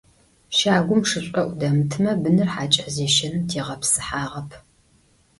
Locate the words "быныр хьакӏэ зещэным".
2.21-3.43